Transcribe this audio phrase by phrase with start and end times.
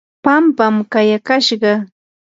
[0.23, 1.73] pampam kayakashqa.